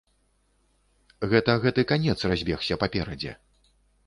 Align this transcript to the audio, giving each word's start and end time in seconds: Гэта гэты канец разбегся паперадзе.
Гэта 1.33 1.51
гэты 1.67 1.85
канец 1.93 2.17
разбегся 2.33 2.79
паперадзе. 2.87 3.37